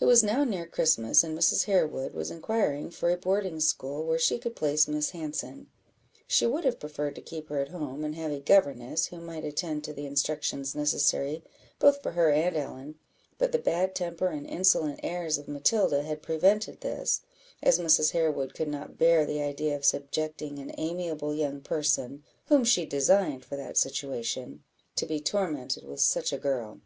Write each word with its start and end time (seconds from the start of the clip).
It 0.00 0.06
was 0.06 0.22
now 0.24 0.44
near 0.44 0.64
Christmas, 0.66 1.22
and 1.22 1.36
Mrs. 1.36 1.64
Harewood 1.66 2.14
was 2.14 2.30
inquiring 2.30 2.90
for 2.90 3.10
a 3.10 3.18
boarding 3.18 3.60
school 3.60 4.02
where 4.02 4.18
she 4.18 4.38
could 4.38 4.56
place 4.56 4.88
Miss 4.88 5.10
Hanson. 5.10 5.66
She 6.26 6.46
would 6.46 6.64
have 6.64 6.80
preferred 6.80 7.14
to 7.16 7.20
keep 7.20 7.50
her 7.50 7.58
at 7.60 7.68
home, 7.68 8.02
and 8.02 8.14
have 8.14 8.30
a 8.32 8.40
governess, 8.40 9.08
who 9.08 9.20
might 9.20 9.44
attend 9.44 9.84
to 9.84 9.92
the 9.92 10.06
instructions 10.06 10.74
necessary 10.74 11.44
both 11.78 12.02
for 12.02 12.12
her 12.12 12.30
and 12.30 12.56
Ellen; 12.56 12.94
but 13.36 13.52
the 13.52 13.58
bad 13.58 13.94
temper 13.94 14.28
and 14.28 14.46
insolent 14.46 15.00
airs 15.02 15.36
of 15.36 15.48
Matilda 15.48 16.02
had 16.02 16.22
prevented 16.22 16.80
this, 16.80 17.20
as 17.62 17.78
Mrs. 17.78 18.12
Harewood 18.12 18.54
could 18.54 18.68
not 18.68 18.96
bear 18.96 19.26
the 19.26 19.42
idea 19.42 19.76
of 19.76 19.84
subjecting 19.84 20.58
an 20.58 20.72
amiable 20.78 21.34
young 21.34 21.60
person, 21.60 22.24
whom 22.46 22.64
she 22.64 22.86
designed 22.86 23.44
for 23.44 23.56
that 23.56 23.76
situation, 23.76 24.64
to 24.94 25.04
be 25.04 25.20
tormented 25.20 25.84
with 25.84 26.00
such 26.00 26.32
a 26.32 26.38
girl. 26.38 26.80